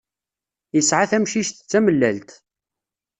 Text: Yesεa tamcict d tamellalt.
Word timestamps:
Yesεa 0.75 1.05
tamcict 1.09 1.57
d 1.63 1.67
tamellalt. 1.71 2.29